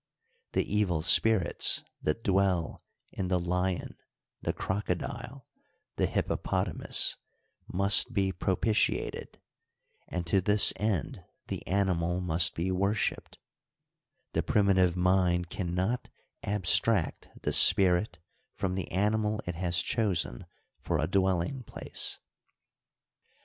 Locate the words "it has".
19.45-19.83